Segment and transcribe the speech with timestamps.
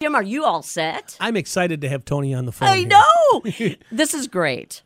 [0.00, 1.16] Jim, are you all set?
[1.18, 2.68] I'm excited to have Tony on the phone.
[2.68, 2.86] I here.
[2.86, 3.76] know.
[3.90, 4.82] this is great.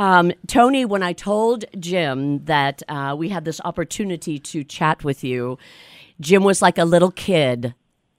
[0.00, 5.22] Um, Tony, when I told Jim that uh, we had this opportunity to chat with
[5.22, 5.56] you,
[6.20, 7.74] Jim was like a little kid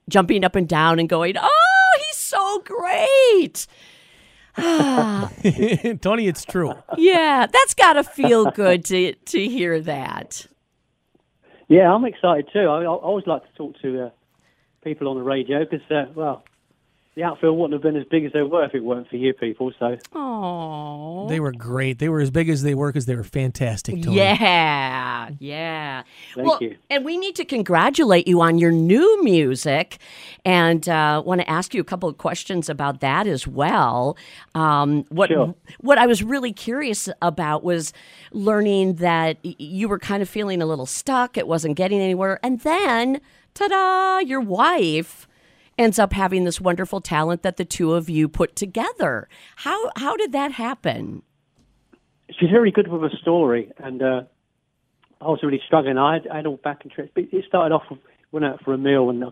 [0.08, 3.66] jumping up and down and going, Oh, he's so great.
[6.00, 6.72] Tony, it's true.
[6.96, 10.46] Yeah, that's got to feel good to, to hear that.
[11.68, 12.70] Yeah, I'm excited too.
[12.70, 14.10] I, I always like to talk to uh,
[14.88, 16.42] people on the radio because, uh, well,
[17.14, 19.34] the outfield wouldn't have been as big as they were if it weren't for you
[19.34, 19.72] people.
[19.78, 21.26] So, Oh.
[21.28, 21.98] They were great.
[21.98, 24.16] They were as big as they were because they were fantastic, Tony.
[24.16, 26.02] Yeah, yeah.
[26.34, 26.76] Thank well, you.
[26.88, 29.98] And we need to congratulate you on your new music,
[30.44, 34.16] and uh, want to ask you a couple of questions about that as well.
[34.54, 35.54] Um, what Sure.
[35.80, 37.92] what I was really curious about was
[38.32, 41.36] learning that you were kind of feeling a little stuck.
[41.36, 43.20] It wasn't getting anywhere, and then,
[43.58, 44.18] ta-da!
[44.20, 45.26] Your wife
[45.78, 49.28] ends up having this wonderful talent that the two of you put together.
[49.56, 51.22] How how did that happen?
[52.38, 54.22] she's very good with a story, and uh,
[55.20, 55.98] I was really struggling.
[55.98, 57.10] I had, I had all back and trips.
[57.14, 58.00] But it started off with
[58.32, 59.28] went out for a meal, and I,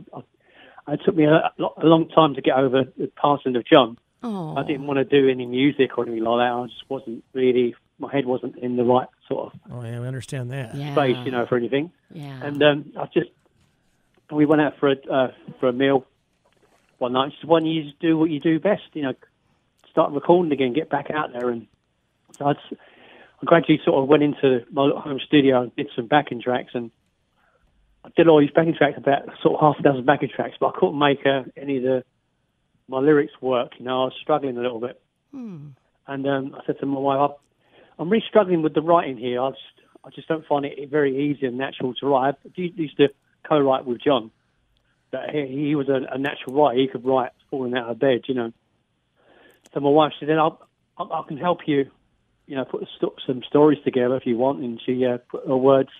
[0.86, 3.98] I, it took me a, a long time to get over the passing of John.
[4.22, 6.52] Oh, I didn't want to do any music or anything like that.
[6.52, 7.74] I just wasn't really.
[7.98, 10.74] My head wasn't in the right sort of Oh, yeah, we understand that.
[10.74, 10.92] yeah.
[10.94, 11.90] space, you know, for anything.
[12.12, 12.40] Yeah.
[12.42, 13.30] And um, I just
[14.30, 16.04] we went out for a uh, for a meal
[16.98, 17.32] one night.
[17.32, 19.14] Just when you just do what you do best, you know,
[19.90, 21.66] start recording again, get back out there, and
[22.38, 26.40] so I'd, I gradually sort of went into my home studio and did some backing
[26.40, 26.90] tracks, and
[28.04, 30.68] I did all these backing tracks, about sort of half a dozen backing tracks, but
[30.74, 32.04] I couldn't make uh, any of the
[32.88, 33.72] my lyrics work.
[33.78, 35.00] You know, I was struggling a little bit,
[36.06, 37.32] and um, I said to my wife,
[37.98, 39.40] "I'm really struggling with the writing here.
[39.42, 39.60] I just
[40.04, 42.34] I just don't find it very easy and natural to write.
[42.44, 43.08] I used to
[43.48, 44.30] co-write with John.
[45.12, 46.80] That he, he was a, a natural writer.
[46.80, 48.52] He could write falling out of bed, you know.
[49.72, 50.66] So my wife said, "Then I'll,
[50.98, 51.90] I, I can help you,
[52.46, 55.56] you know, put st- some stories together if you want." And she uh, put her
[55.56, 55.90] words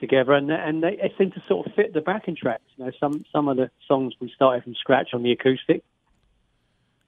[0.00, 2.64] together, and and they, they seem to sort of fit the backing tracks.
[2.76, 5.84] You know, some some of the songs we started from scratch on the acoustic,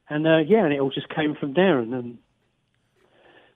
[0.08, 1.78] and uh, yeah, and it all just came from there.
[1.78, 2.18] And then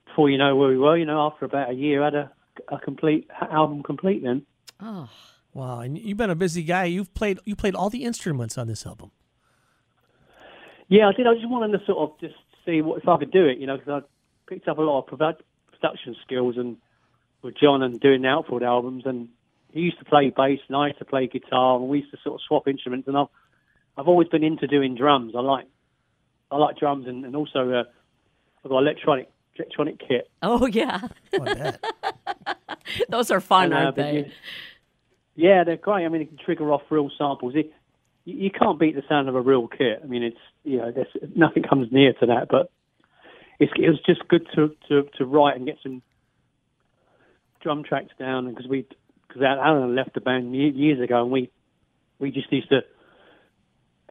[0.05, 2.31] before you know where we were, you know, after about a year, I had a,
[2.69, 4.23] a complete album complete.
[4.23, 4.45] Then
[4.79, 5.09] Oh,
[5.53, 6.85] Wow, and you've been a busy guy.
[6.85, 9.11] You've played you played all the instruments on this album.
[10.89, 11.27] yeah, I did.
[11.27, 13.67] I just wanted to sort of just see what if I could do it, you
[13.67, 16.77] know, because I picked up a lot of production skills and
[17.41, 19.29] with John and doing the Outfield albums, and
[19.71, 22.17] he used to play bass and I used to play guitar, and we used to
[22.23, 23.07] sort of swap instruments.
[23.07, 23.27] And I've
[23.97, 25.33] I've always been into doing drums.
[25.37, 25.65] I like
[26.51, 27.83] I like drums, and, and also uh,
[28.63, 30.29] I've got electronic electronic kit.
[30.41, 31.01] oh yeah.
[31.39, 31.45] Oh,
[33.09, 34.17] Those are fun, And, uh, aren't but they?
[34.17, 34.31] you-
[35.35, 36.05] Yeah, they're great.
[36.05, 37.55] I mean, it can trigger off real samples.
[37.55, 37.73] It,
[38.25, 40.01] you, you can't beat the sound of a real kit.
[40.03, 42.47] I mean, it's you know, there's, nothing comes near to that.
[42.49, 42.71] But
[43.59, 46.01] it's, it was just good to, to, to write and get some
[47.61, 48.85] drum tracks down because we
[49.27, 51.49] because Alan left the band years ago, and we
[52.19, 52.81] we just used to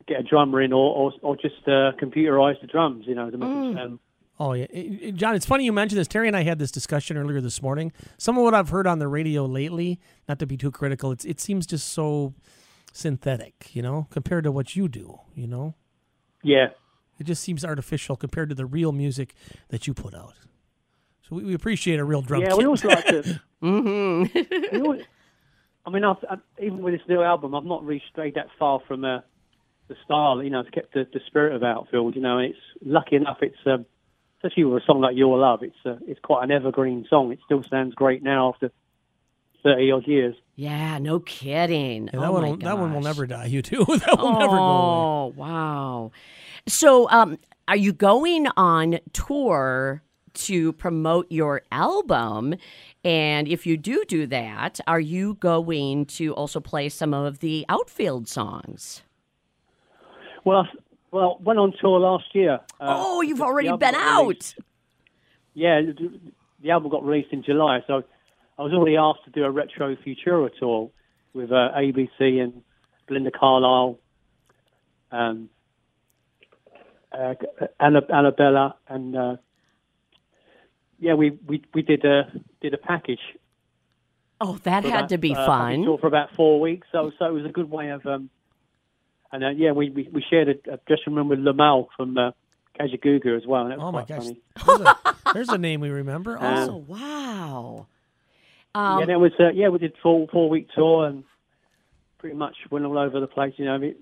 [0.09, 3.39] get a drummer in or or, or just uh, computerize the drums, you know, to
[3.39, 3.99] make it sound.
[4.41, 5.35] Oh yeah, John.
[5.35, 6.09] It's funny you mentioned this.
[6.09, 7.93] Teri and I had this discussion earlier this morning.
[8.19, 11.25] Some of what I've heard on the radio lately, not to be too critical, it's
[11.25, 12.35] it seems just so
[12.93, 15.21] synthetic, you know, compared to what you do.
[15.35, 15.75] You know,
[16.43, 16.69] Yeah,
[17.19, 19.35] it just seems artificial compared to the real music
[19.69, 20.35] that you put out.
[21.29, 22.43] So we, we appreciate a real drum.
[22.43, 22.59] Yeah, kit.
[22.59, 23.41] we always like to.
[23.63, 24.77] Mm-hmm.
[24.83, 25.03] always,
[25.87, 28.81] I mean, I've, i even with this new album, I've not really strayed that far
[28.89, 29.21] from uh,
[29.87, 30.43] the style.
[30.43, 32.17] You know, it's kept the, the spirit of Outfield.
[32.17, 33.39] You know, and it's lucky enough.
[33.41, 33.87] It's um,
[34.43, 35.63] especially with a song like Your Love.
[35.63, 37.33] It's uh, it's quite an evergreen song.
[37.33, 38.71] It still sounds great now after
[39.63, 40.35] thirty odd years.
[40.57, 42.07] yeah, no kidding.
[42.07, 43.47] Yeah, that oh one, my will, that one will never die.
[43.47, 43.85] You too.
[43.89, 44.85] that will never go away.
[44.85, 46.13] Oh wow!
[46.67, 47.39] So, um,
[47.69, 50.03] are you going on tour
[50.35, 52.55] to promote your album?
[53.05, 57.65] And if you do do that, are you going to also play some of the
[57.69, 59.03] outfield songs?
[60.45, 60.65] Well, I,
[61.13, 62.55] well, went on tour last year.
[62.81, 64.23] Uh, oh, you've already been out.
[64.23, 64.59] released-
[65.55, 68.03] Yeah, the, album got released in July, so
[68.59, 70.91] I was already asked to do a retro Futura tour
[71.35, 72.63] with uh, ABC and
[73.07, 73.99] Belinda Carlisle,
[75.11, 75.51] um,
[77.13, 77.35] uh,
[77.79, 79.37] Anna, Annabella, and uh,
[80.99, 82.33] yeah, we, we we did a
[82.63, 83.21] did a package.
[84.41, 85.83] Oh, that had about, to be uh, fun.
[85.85, 86.87] tour for about four weeks.
[86.91, 88.31] So so it was a good way of um,
[89.33, 92.31] and uh, yeah, we, we we shared a, a dressing room with Limahl from uh,
[92.79, 94.29] Kajagoogoo as well, and Oh my quite gosh,
[94.67, 96.39] there's a, there's a name we remember.
[96.39, 97.87] Uh, Also, Oh wow!
[98.75, 101.25] yeah, Um, there was uh, yeah, we did four four week tour and
[102.19, 103.55] pretty much went all over the place.
[103.57, 103.97] You know, it,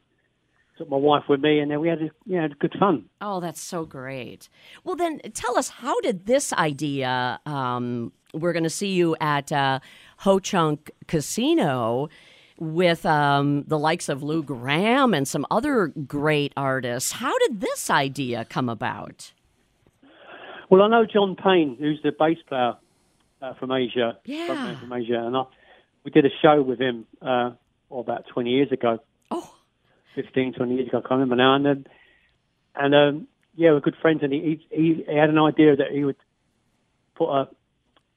[0.77, 3.05] took my wife with me, and then we had a, you know, good fun.
[3.21, 4.49] Oh, that's so great.
[4.83, 7.39] Well, then tell us, how did this idea?
[7.45, 9.81] Um, we're going to see you at uh,
[10.19, 12.09] Ho Chunk Casino
[12.61, 17.11] with um, the likes of Lou Gramm and some other great artists.
[17.13, 19.33] How did this idea come about?
[20.69, 22.75] Well, I know John Payne, who's the bass player
[23.43, 24.79] uh, from Asia, Yeah.
[24.79, 25.43] from Asia, and I,
[26.05, 27.51] we did a show with him uh,
[27.91, 29.01] oh, about 20 years ago.
[29.31, 29.53] Oh.
[30.15, 31.55] 15, 20 years ago, I can't remember now.
[31.55, 31.85] And, um,
[32.77, 36.05] and um, yeah, we're good friends, and he, he, he had an idea that he
[36.05, 36.17] would
[37.17, 37.49] put a,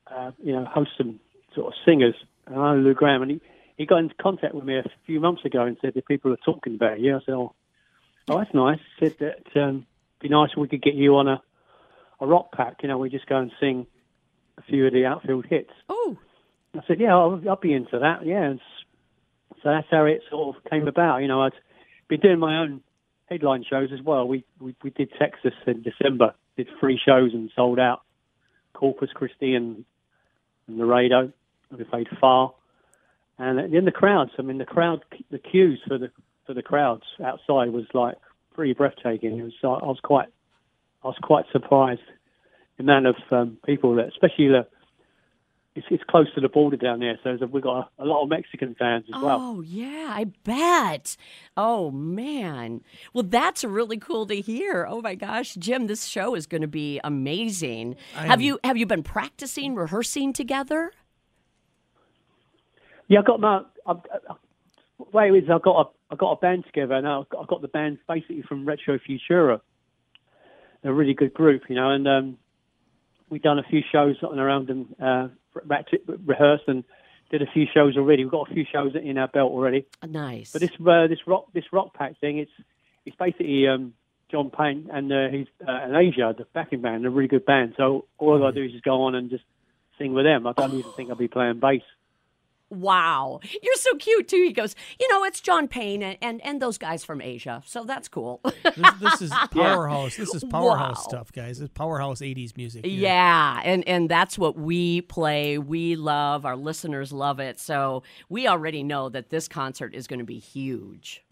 [0.08, 1.20] uh, you know, host some
[1.56, 2.16] sort of singers.
[2.46, 3.42] And I know Lou Gramm, and he,
[3.78, 6.38] he got into contact with me a few months ago and said that people are
[6.46, 7.16] talking about you.
[7.16, 7.54] I said, oh,
[8.30, 8.80] oh that's nice.
[9.00, 9.86] He said that um,
[10.20, 11.42] it'd be nice if we could get you on a,
[12.20, 12.78] a rock pack.
[12.84, 13.88] You know, we just go and sing
[14.58, 15.72] a few of the outfield hits.
[15.90, 16.18] Oh,
[16.76, 18.26] I said, yeah, I'll, I'll be into that.
[18.26, 18.44] Yeah.
[18.44, 18.60] And
[19.62, 21.20] so that's how it sort of came about.
[21.20, 21.54] You know, I'd
[22.08, 22.82] been doing my own
[23.30, 24.28] headline shows as well.
[24.28, 28.02] We, we, we did Texas in December, did three shows and sold out
[28.74, 29.86] Corpus Christi and,
[30.68, 31.32] and Laredo.
[31.76, 32.54] We played far.
[33.44, 36.10] And in the crowds, I mean, the crowd, the queues for the,
[36.46, 38.16] for the crowds outside was like
[38.54, 39.38] pretty breathtaking.
[39.38, 40.30] It was, I was quite,
[41.04, 42.02] I was quite surprised
[42.78, 44.66] the amount of um, people that, especially the,
[45.76, 48.30] it's, it's close to the border down there, so we've got a, a lot of
[48.30, 49.40] Mexican fans as well.
[49.42, 51.18] oh yeah, I bet.
[51.58, 52.82] Oh man.
[53.12, 54.86] Well, that's really cool to hear.
[54.88, 57.96] Oh my gosh, Jim, this show is going to be amazing.
[58.16, 60.92] I have you have you been practicing, rehearsing together?
[63.08, 63.62] Yeah, I got my.
[63.86, 63.98] I've,
[64.30, 64.34] I,
[65.12, 67.46] way it is, I got a I got a band together, and I got, I
[67.46, 69.62] got the band basically from Retro Futura.
[70.82, 72.38] They're a really good group, you know, and um,
[73.30, 76.84] we've done a few shows on around and uh, re- rehearsed and
[77.32, 78.24] did a few shows already.
[78.24, 79.86] We've got a few shows in our belt already.
[80.08, 80.52] Nice.
[80.52, 82.52] But this uh, this rock this rock pack thing, it's
[83.06, 83.94] it's basically um,
[84.30, 87.74] John Payne and uh, he's uh, and Asia, the backing band, a really good band.
[87.78, 89.44] So all I got do is just go on and just
[89.98, 90.46] sing with them.
[90.46, 91.82] I don't even think I'll be playing bass.
[92.74, 93.40] Wow.
[93.62, 94.44] You're so cute too.
[94.44, 97.62] He goes, you know, it's John Payne and, and, and those guys from Asia.
[97.66, 98.42] So that's cool.
[98.64, 100.16] This, this is powerhouse.
[100.18, 101.10] This is powerhouse Wow.
[101.10, 101.62] stuff, guys.
[101.62, 102.86] It's powerhouse '80s music.
[102.86, 103.00] here.
[103.00, 103.62] yeah.
[103.64, 105.58] And and that's what we play.
[105.58, 106.46] We love.
[106.46, 107.60] Our listeners love it.
[107.60, 111.24] So we already know that this concert is going to be huge.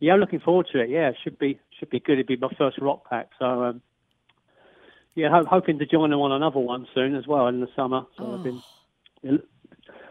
[0.00, 0.90] Yeah, I'm looking forward to it.
[0.90, 2.14] Yeah, it should be should be good.
[2.14, 3.30] It'd be my first rock pack.
[3.38, 3.82] So um,
[5.14, 8.02] yeah, ho- hoping to join them on another one soon as well in the summer.
[8.18, 8.62] So I've been.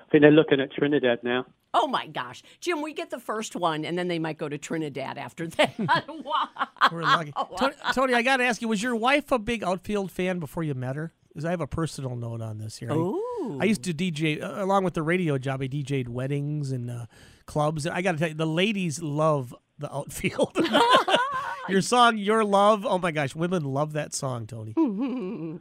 [0.07, 1.46] I think they're looking at Trinidad now.
[1.74, 2.42] Oh my gosh.
[2.62, 5.74] Jim, we get the first one and then they might go to Trinidad after that.
[5.80, 6.48] wow.
[6.92, 7.34] We're lucky.
[7.57, 10.63] Tony, Tony, I got to ask you: Was your wife a big outfield fan before
[10.63, 11.12] you met her?
[11.28, 12.92] Because I have a personal note on this here.
[12.92, 13.60] I- Ooh.
[13.60, 15.62] I used to DJ uh, along with the radio job.
[15.62, 17.06] I DJ'd weddings and uh,
[17.46, 17.86] clubs.
[17.86, 20.58] I got to tell you, the ladies love the outfield.
[21.69, 24.74] Your song, "Your Love." Oh my gosh, women love that song, Tony.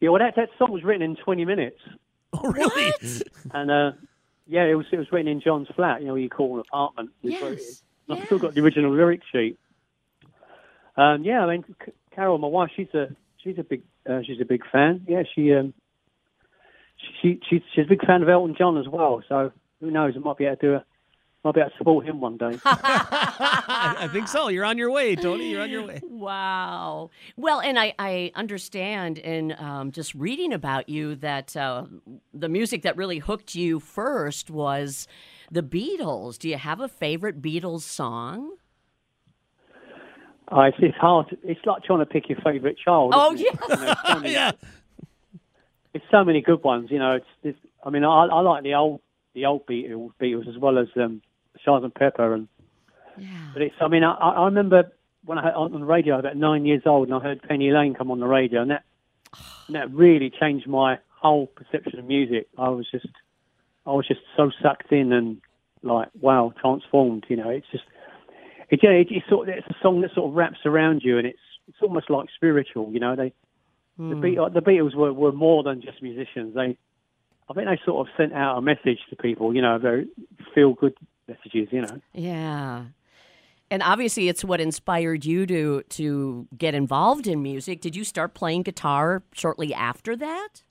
[0.00, 1.78] Yeah, well, that that song was written in 20 minutes,
[2.42, 2.92] Oh really?
[3.52, 3.92] and uh,
[4.46, 6.00] yeah, it was it was written in John's flat.
[6.00, 7.10] You know, you call an apartment.
[7.22, 7.60] We wrote it.
[7.60, 7.82] Yes.
[8.10, 9.58] I've still got the original lyric sheet.
[10.96, 13.08] Um, yeah, I mean, C- Carol, my wife, she's a
[13.42, 15.04] she's a big uh, she's a big fan.
[15.08, 15.72] Yeah, she um,
[17.22, 19.22] she she's she's a big fan of Elton John as well.
[19.28, 20.14] So who knows?
[20.16, 20.84] I might be able to do a
[21.44, 22.58] might be able to support him one day.
[22.64, 24.48] I, I think so.
[24.48, 25.50] You're on your way, Tony.
[25.50, 26.00] You're on your way.
[26.02, 27.10] Wow.
[27.36, 31.84] Well, and I, I understand in um, just reading about you that uh,
[32.32, 35.06] the music that really hooked you first was
[35.50, 36.38] the Beatles.
[36.38, 38.56] Do you have a favorite Beatles song?
[40.50, 41.36] Uh, it's, it's hard.
[41.42, 43.12] It's like trying to pick your favourite child.
[43.14, 43.56] Oh, isn't yes.
[43.68, 44.52] You know, it's so many- yeah.
[45.94, 46.90] It's so many good ones.
[46.90, 49.00] You know, it's, it's I mean, I, I like the old
[49.34, 51.20] the old Beatles, Beatles as well as um,
[51.64, 52.48] Sergeant Pepper and
[53.18, 53.28] Yeah.
[53.52, 54.92] But it's, I mean, I, I remember
[55.24, 57.42] when I heard on the radio, I was about nine years old, and I heard
[57.42, 58.84] Penny Lane come on the radio, and that,
[59.66, 62.48] and that really changed my whole perception of music.
[62.58, 63.08] I was just,
[63.86, 65.40] I was just so sucked in and
[65.82, 67.24] like, wow, transformed.
[67.28, 67.84] You know, it's just,
[68.68, 71.18] it, yeah, it, it's sort of, it's a song that sort of wraps around you,
[71.18, 72.92] and it's, it's almost like spiritual.
[72.92, 73.32] You know, they,
[73.96, 74.20] the, hmm.
[74.20, 76.54] Be- the Beatles were, were more than just musicians.
[76.54, 76.76] They,
[77.48, 79.54] I think they sort of sent out a message to people.
[79.54, 80.08] You know, very
[80.54, 80.94] feel good
[81.54, 82.00] You know.
[82.12, 82.84] Yeah.
[83.70, 87.80] And obviously, it's what inspired you to to get involved in music.
[87.80, 90.62] Did you start playing guitar shortly after that?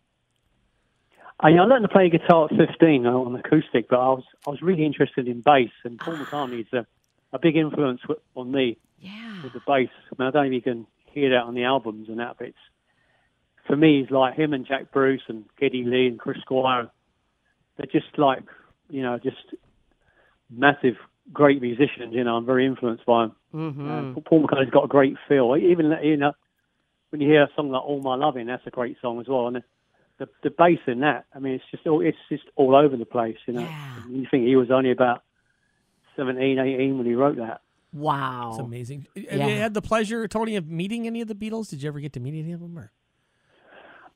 [1.39, 4.51] I, I learned to play guitar at 15 uh, on acoustic, but I was I
[4.51, 6.85] was really interested in bass, and Paul McCartney's a,
[7.33, 8.01] a big influence
[8.35, 9.41] on me Yeah.
[9.43, 9.89] with the bass.
[10.11, 12.35] I mean, I don't know if you can hear that on the albums and that,
[12.37, 12.57] but it's,
[13.67, 16.89] for me, it's like him and Jack Bruce and Geddy Lee and Chris Squire.
[17.77, 18.43] They're just like,
[18.89, 19.37] you know, just
[20.49, 20.95] massive
[21.31, 22.13] great musicians.
[22.13, 23.35] You know, I'm very influenced by them.
[23.53, 24.17] Mm-hmm.
[24.17, 25.55] Uh, Paul McCartney's got a great feel.
[25.55, 26.33] Even you know,
[27.09, 29.47] when you hear a song like "All My Loving," that's a great song as well.
[29.47, 29.63] And the
[30.19, 33.05] the, the bass in that, I mean, it's just all it's just all over the
[33.05, 33.37] place.
[33.47, 33.95] You know, Yeah.
[34.09, 35.23] you think he was only about
[36.15, 37.61] 17, 18 when he wrote that.
[37.91, 38.49] Wow.
[38.51, 39.07] It's amazing.
[39.29, 41.69] Have you had the pleasure, Tony, of meeting any of the Beatles?
[41.69, 42.77] Did you ever get to meet any of them?
[42.77, 42.91] Or?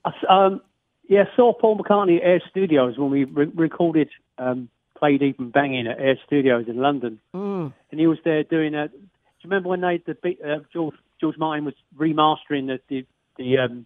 [0.05, 0.61] I s- um,
[1.09, 5.87] yeah, saw Paul McCartney at Air Studios when we re- recorded um, "Play even Banging"
[5.87, 7.73] at Air Studios in London, Mm.
[7.91, 8.87] and he was there doing a.
[8.87, 8.95] Do
[9.41, 13.05] you remember when they the uh, George George Martin was remastering the the,
[13.37, 13.85] the um,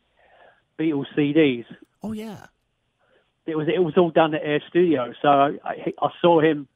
[0.79, 1.65] Beatles CDs?
[2.01, 2.47] Oh yeah.
[3.45, 6.67] It was it was all done at Air Studios, so I, I, I saw him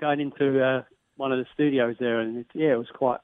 [0.00, 0.82] going into uh,
[1.16, 3.20] one of the studios there, and it, yeah, it was quite.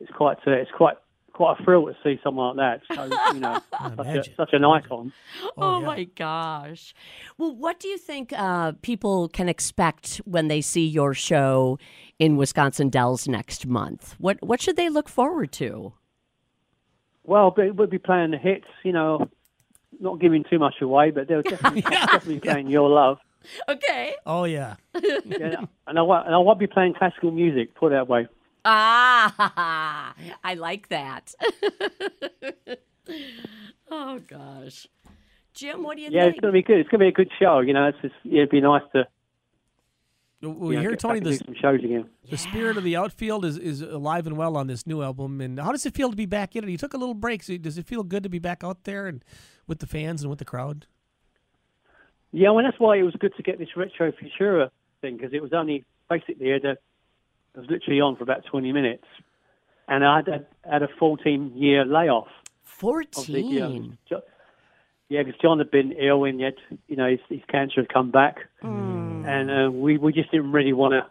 [0.00, 0.96] It's quite uh, it's quite
[1.34, 2.94] quite a thrill to see someone like that.
[2.94, 3.60] So you know,
[3.96, 5.12] such, a, such an icon.
[5.58, 5.86] Oh, yeah.
[5.86, 6.94] my gosh.
[7.36, 11.78] Well, what do you think uh, people can expect when they see your show
[12.18, 14.14] in Wisconsin Dells next month?
[14.18, 15.92] What what should they look forward to?
[17.24, 19.28] Well, we'll be playing the hits, you know,
[19.98, 23.18] not giving too much away, but they'll definitely, definitely playing Your Love.
[23.68, 24.14] Okay.
[24.24, 24.76] Oh yeah.
[25.24, 28.28] Yeah, and I won't, and I won't be playing classical music, put it that way.
[28.64, 31.34] Ah, I like that.
[33.90, 34.86] oh gosh,
[35.52, 36.16] Jim, what do you think?
[36.16, 36.78] Yeah, it's going to be good.
[36.78, 37.86] It's going to be a good show, you know.
[37.86, 39.06] It's just, yeah, it'd be nice to
[40.40, 42.08] We you know, hear get Tony back the some shows again.
[42.30, 45.40] the spirit of the outfield is, is alive and well on this new album.
[45.40, 46.70] And how does it feel to be back in it?
[46.70, 47.42] You took a little break.
[47.42, 49.24] So does it feel good to be back out there and
[49.66, 50.86] with the fans and with the crowd?
[52.32, 55.40] Yeah, well, that's why it was good to get this Retro Futura thing, because it
[55.40, 56.64] was only basically, it,
[57.54, 59.04] it was literally on for about 20 minutes.
[59.86, 62.28] And I had a, had a 14 year layoff.
[63.16, 63.98] Obviously, you know, Fourteen.
[65.08, 66.54] Yeah, because John had been ill and yet,
[66.88, 68.38] you know, his, his cancer had come back.
[68.62, 69.24] Hmm.
[69.26, 71.06] And uh, we, we just didn't really want to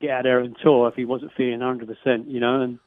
[0.00, 2.62] get out there and tour if he wasn't feeling 100%, you know.
[2.62, 2.78] And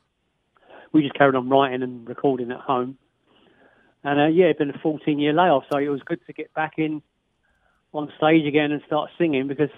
[0.91, 2.97] we just carried on writing and recording at home.
[4.03, 6.53] And uh, yeah, it'd been a 14 year layoff, so it was good to get
[6.53, 7.01] back in
[7.93, 9.69] on stage again and start singing because,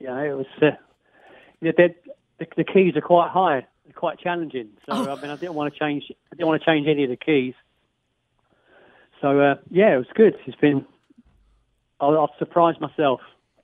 [0.00, 0.76] you know, it was, uh,
[1.60, 4.70] yeah, the, the keys are quite high, they're quite challenging.
[4.86, 7.10] So I mean, I didn't want to change, I didn't want to change any of
[7.10, 7.54] the keys.
[9.20, 10.36] So uh, yeah, it was good.
[10.46, 10.86] It's been,
[12.00, 13.20] I, I've surprised myself.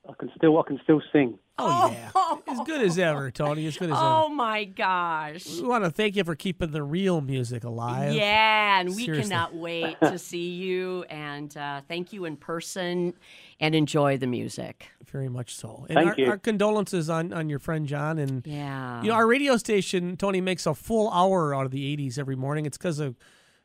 [0.07, 1.39] I can still, I can still sing.
[1.57, 2.51] Oh, yeah.
[2.53, 3.65] As good as ever, Tony.
[3.65, 4.35] As good as Oh ever.
[4.35, 5.45] my gosh.
[5.59, 8.13] We want to thank you for keeping the real music alive.
[8.13, 13.13] Yeah, and we cannot wait to see you and uh, thank you in person
[13.59, 14.89] and enjoy the music.
[15.09, 15.85] Very much so.
[15.87, 16.29] And Thank our, you.
[16.29, 18.17] our condolences on, on your friend John.
[18.19, 19.01] And Yeah.
[19.01, 22.35] you know, our radio station, Tony, makes a full hour out of the 80s every
[22.35, 22.65] morning.
[22.65, 23.15] It's because of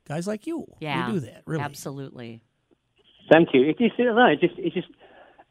[0.06, 0.66] guys like you.
[0.80, 1.08] yeah.
[1.08, 1.62] we do that, really.
[1.64, 2.40] Absolutely.
[3.32, 3.62] Thank you.
[3.68, 4.88] It just, I don't know, it just, it just,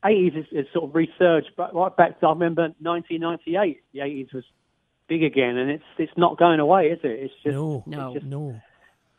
[0.04, 4.34] 80s is, is sort of resurged, but right back to, I remember 1998, the 80s
[4.34, 4.44] was
[5.08, 7.08] big again, and it's, it's not going away, is it?
[7.08, 8.14] It's just, No, No.
[8.14, 8.62] just- no.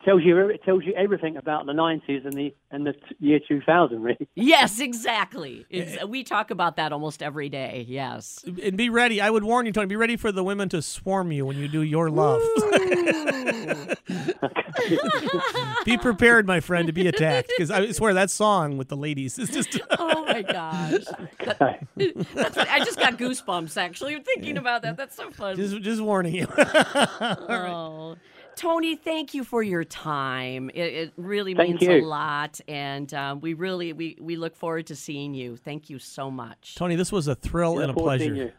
[0.05, 3.41] Tells you, it tells you everything about the 90s and the, and the t- year
[3.47, 4.29] 2000, really.
[4.35, 5.67] Yes, exactly.
[5.71, 6.05] Eh, it's, eh.
[6.05, 7.85] we talk about that almost every day.
[7.89, 8.45] Yes.
[8.63, 9.21] And be ready.
[9.21, 11.69] I would warn you, Tony, be ready for the women to swarm you when you
[11.69, 12.41] do your love.
[15.85, 17.53] be prepared, my friend, to be attacked.
[17.57, 19.79] Because I swear that song with the ladies is just.
[19.99, 21.05] Oh my gosh.
[21.45, 21.87] That-
[22.35, 24.97] that's, I just got goosebumps actually thinking about that.
[24.97, 25.57] That's so fun.
[25.57, 26.47] Just, just warning you.
[26.57, 28.17] Oh.
[28.57, 30.71] Tony, thank you for your time.
[30.75, 34.87] It, it really Thank means a lot, and um, we really we, we look forward
[34.89, 35.57] to seeing you.
[35.57, 36.75] Thank you so much.
[36.75, 38.47] Tony, this was a thrill and a Look forward to seeing pleasure.
[38.47, 38.53] you.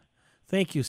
[0.48, 0.80] Thank you.